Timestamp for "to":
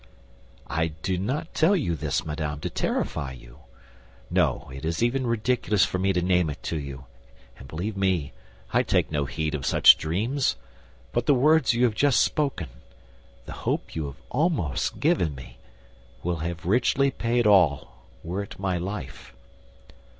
2.61-2.71, 6.11-6.23, 6.63-6.79